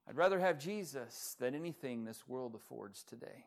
[0.06, 3.46] I'd rather have Jesus than anything this world affords today.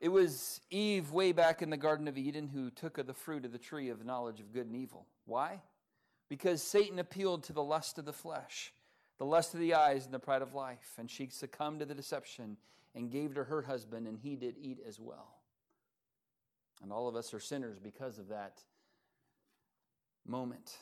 [0.00, 3.44] It was Eve way back in the Garden of Eden who took of the fruit
[3.44, 5.06] of the tree of knowledge of good and evil.
[5.26, 5.60] Why?
[6.28, 8.72] Because Satan appealed to the lust of the flesh,
[9.18, 11.94] the lust of the eyes, and the pride of life, and she succumbed to the
[11.94, 12.56] deception
[12.94, 15.38] and gave to her husband, and he did eat as well.
[16.82, 18.62] And all of us are sinners because of that
[20.24, 20.76] moment.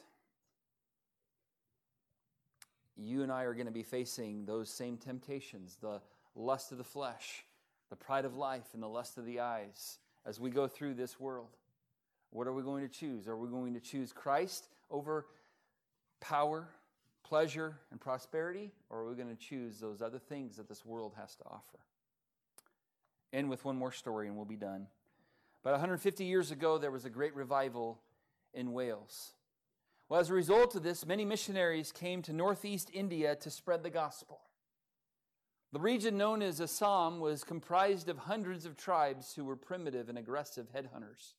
[2.96, 6.02] You and I are going to be facing those same temptations the
[6.34, 7.45] lust of the flesh,
[7.90, 11.20] the pride of life, and the lust of the eyes as we go through this
[11.20, 11.56] world.
[12.30, 13.28] What are we going to choose?
[13.28, 15.26] Are we going to choose Christ over
[16.20, 16.68] power,
[17.22, 18.72] pleasure, and prosperity?
[18.90, 21.78] Or are we going to choose those other things that this world has to offer?
[23.32, 24.86] End with one more story and we'll be done.
[25.62, 28.00] About 150 years ago, there was a great revival
[28.54, 29.32] in Wales.
[30.08, 33.90] Well, as a result of this, many missionaries came to northeast India to spread the
[33.90, 34.40] gospel.
[35.72, 40.16] The region known as Assam was comprised of hundreds of tribes who were primitive and
[40.16, 41.34] aggressive headhunters.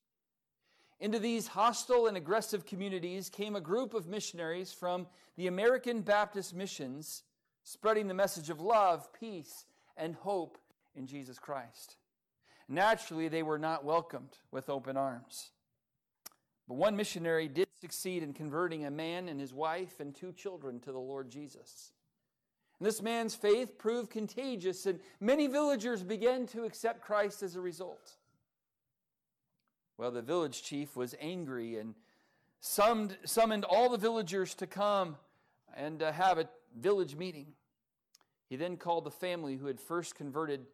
[0.99, 5.07] Into these hostile and aggressive communities came a group of missionaries from
[5.38, 7.23] the American Baptist Missions,
[7.63, 9.65] spreading the message of love, peace,
[9.95, 10.57] and hope
[10.95, 11.97] in Jesus Christ.
[12.67, 15.51] Naturally, they were not welcomed with open arms.
[16.67, 20.80] But one missionary did succeed in converting a man and his wife and two children
[20.82, 21.91] to the Lord Jesus.
[22.80, 27.61] And this man's faith proved contagious, and many villagers began to accept Christ as a
[27.61, 28.17] result.
[29.97, 31.95] Well, the village chief was angry and
[32.59, 35.17] summoned, summoned all the villagers to come
[35.75, 36.47] and uh, have a
[36.80, 37.47] village meeting.
[38.47, 40.67] He then called the family who had first converted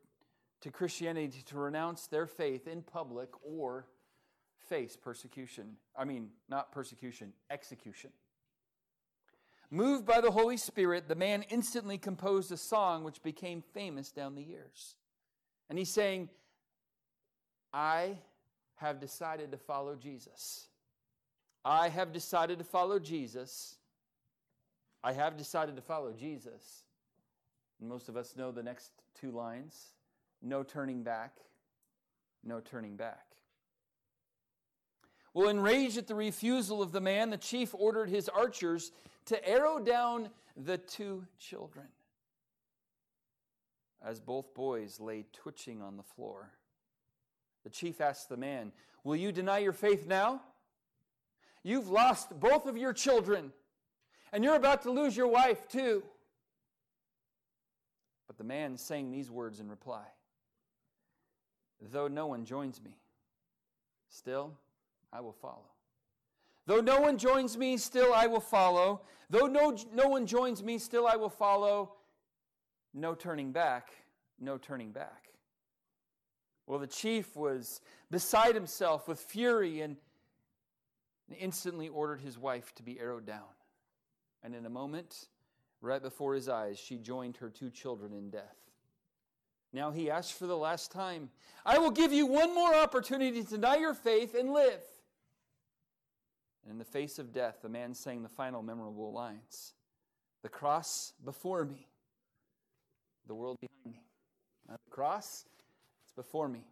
[0.62, 3.88] to Christianity to renounce their faith in public or
[4.68, 5.78] face persecution.
[5.96, 8.12] I mean, not persecution, execution.
[9.74, 14.36] Moved by the Holy Spirit, the man instantly composed a song which became famous down
[14.36, 14.98] the years.
[15.68, 16.30] And he's saying,
[17.74, 18.20] I
[18.76, 20.68] have decided to follow Jesus.
[21.66, 23.78] I have decided to follow Jesus.
[25.04, 26.84] I have decided to follow Jesus.
[27.80, 29.94] And most of us know the next two lines
[30.40, 31.38] no turning back,
[32.44, 33.26] no turning back.
[35.34, 38.92] Well, enraged at the refusal of the man, the chief ordered his archers
[39.26, 41.88] to arrow down the two children.
[44.06, 46.52] As both boys lay twitching on the floor,
[47.64, 48.72] the chief asked the man,
[49.04, 50.42] Will you deny your faith now?
[51.64, 53.54] You've lost both of your children,
[54.34, 56.04] and you're about to lose your wife too.
[58.28, 60.06] But the man sang these words in reply
[61.92, 62.98] Though no one joins me,
[64.10, 64.54] still
[65.12, 65.70] I will follow.
[66.66, 69.02] Though no one joins me, still I will follow.
[69.30, 71.96] Though no, no one joins me, still I will follow.
[72.94, 73.92] No turning back,
[74.40, 75.30] no turning back.
[76.66, 79.98] Well, the chief was beside himself with fury and
[81.38, 83.50] instantly ordered his wife to be arrowed down.
[84.44, 85.28] And in a moment,
[85.82, 88.58] right before his eyes, she joined her two children in death.
[89.74, 91.30] Now he asked for the last time,
[91.66, 94.84] I will give you one more opportunity to deny your faith and live.
[96.64, 99.74] And in the face of death, the man sang the final memorable lines
[100.42, 101.88] The cross before me,
[103.28, 104.02] the world behind me.
[104.68, 105.46] Now, the cross,
[106.04, 106.64] it's before me,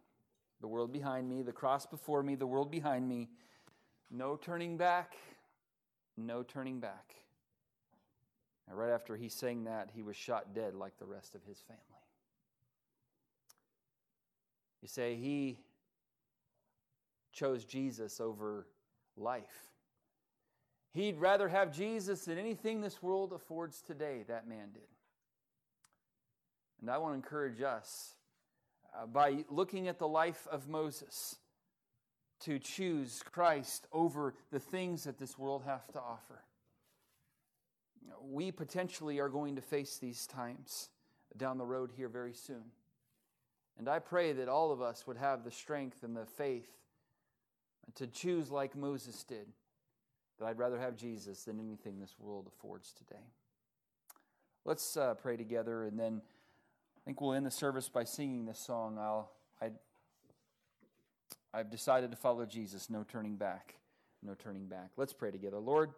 [0.60, 3.28] the world behind me, the cross before me, the world behind me.
[4.10, 5.14] No turning back,
[6.16, 7.14] no turning back.
[8.68, 11.60] And right after he sang that, he was shot dead like the rest of his
[11.60, 11.82] family.
[14.80, 15.58] You say he
[17.32, 18.66] chose Jesus over
[19.16, 19.71] life.
[20.92, 24.82] He'd rather have Jesus than anything this world affords today, that man did.
[26.80, 28.14] And I want to encourage us
[28.94, 31.36] uh, by looking at the life of Moses
[32.40, 36.42] to choose Christ over the things that this world has to offer.
[38.20, 40.90] We potentially are going to face these times
[41.36, 42.64] down the road here very soon.
[43.78, 46.68] And I pray that all of us would have the strength and the faith
[47.94, 49.46] to choose like Moses did,
[50.44, 53.22] I'd rather have Jesus than anything this world affords today.
[54.64, 56.22] Let's uh, pray together, and then
[56.96, 58.98] I think we'll end the service by singing this song.
[58.98, 59.30] I'll,
[59.60, 59.70] I,
[61.52, 63.74] I've decided to follow Jesus, no turning back,
[64.22, 64.90] no turning back.
[64.96, 65.58] Let's pray together.
[65.58, 65.90] Lord,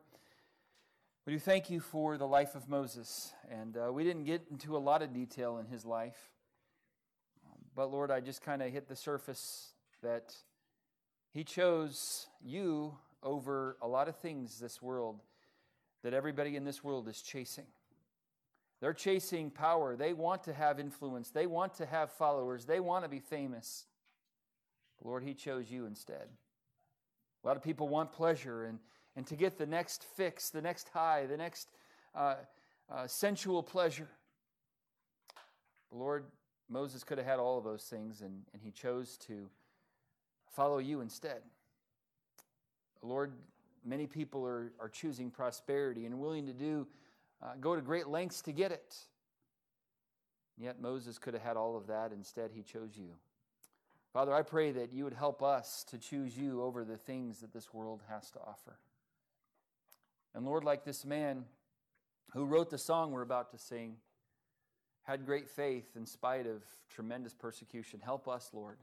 [1.26, 4.76] we do thank you for the life of Moses, and uh, we didn't get into
[4.76, 6.30] a lot of detail in his life.
[7.74, 9.72] But Lord, I just kind of hit the surface
[10.02, 10.34] that
[11.32, 15.20] He chose you over a lot of things this world
[16.02, 17.66] that everybody in this world is chasing.
[18.80, 19.96] They're chasing power.
[19.96, 21.30] They want to have influence.
[21.30, 22.66] They want to have followers.
[22.66, 23.86] They want to be famous.
[25.02, 26.28] Lord, He chose you instead.
[27.42, 28.78] A lot of people want pleasure and,
[29.16, 31.68] and to get the next fix, the next high, the next
[32.14, 32.36] uh,
[32.92, 34.08] uh, sensual pleasure.
[35.90, 36.24] But Lord,
[36.68, 39.48] Moses could have had all of those things, and, and he chose to
[40.50, 41.40] follow you instead.
[43.04, 43.32] Lord,
[43.84, 46.86] many people are, are choosing prosperity and willing to do
[47.42, 48.96] uh, go to great lengths to get it.
[50.56, 52.12] Yet Moses could have had all of that.
[52.12, 53.10] Instead, he chose you.
[54.12, 57.52] Father, I pray that you would help us to choose you over the things that
[57.52, 58.78] this world has to offer.
[60.34, 61.44] And Lord, like this man
[62.32, 63.96] who wrote the song we're about to sing,
[65.02, 68.00] had great faith in spite of tremendous persecution.
[68.02, 68.78] Help us, Lord,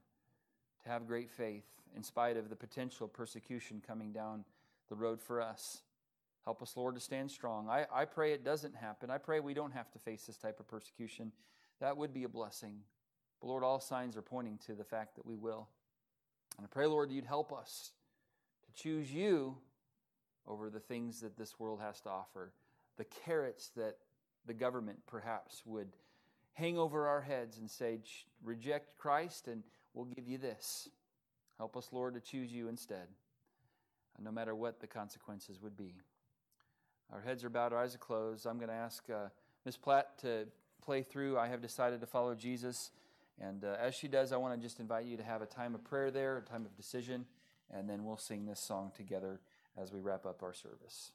[0.84, 1.66] to have great faith
[1.96, 4.46] in spite of the potential persecution coming down
[4.90, 5.82] the road for us.
[6.44, 7.70] Help us, Lord, to stand strong.
[7.70, 9.10] I, I pray it doesn't happen.
[9.10, 11.32] I pray we don't have to face this type of persecution.
[11.80, 12.80] That would be a blessing.
[13.40, 15.68] But Lord, all signs are pointing to the fact that we will.
[16.58, 17.92] And I pray, Lord, you'd help us
[18.66, 19.58] to choose you
[20.48, 22.52] over the things that this world has to offer,
[22.98, 23.98] the carrots that
[24.46, 25.90] the government perhaps would
[26.54, 28.00] hang over our heads and say,
[28.44, 29.64] reject Christ and
[29.94, 30.90] we'll give you this.
[31.62, 33.08] Help us, Lord, to choose you instead,
[34.20, 35.94] no matter what the consequences would be.
[37.14, 38.48] Our heads are bowed, our eyes are closed.
[38.48, 39.28] I'm going to ask uh,
[39.64, 39.78] Ms.
[39.78, 40.48] Platt to
[40.84, 42.90] play through I Have Decided to Follow Jesus.
[43.40, 45.76] And uh, as she does, I want to just invite you to have a time
[45.76, 47.28] of prayer there, a time of decision,
[47.70, 49.40] and then we'll sing this song together
[49.78, 51.12] as we wrap up our service.